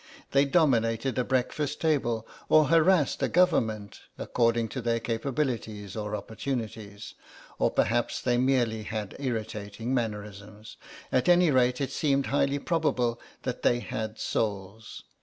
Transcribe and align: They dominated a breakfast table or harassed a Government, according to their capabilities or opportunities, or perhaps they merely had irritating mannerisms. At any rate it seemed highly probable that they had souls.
They 0.31 0.45
dominated 0.45 1.19
a 1.19 1.23
breakfast 1.23 1.79
table 1.79 2.27
or 2.49 2.65
harassed 2.69 3.21
a 3.21 3.27
Government, 3.27 3.99
according 4.17 4.69
to 4.69 4.81
their 4.81 4.99
capabilities 4.99 5.95
or 5.95 6.15
opportunities, 6.15 7.13
or 7.59 7.69
perhaps 7.69 8.19
they 8.19 8.37
merely 8.39 8.81
had 8.81 9.15
irritating 9.19 9.93
mannerisms. 9.93 10.77
At 11.11 11.29
any 11.29 11.51
rate 11.51 11.79
it 11.79 11.91
seemed 11.91 12.25
highly 12.33 12.57
probable 12.57 13.21
that 13.43 13.61
they 13.61 13.77
had 13.79 14.17
souls. 14.17 15.03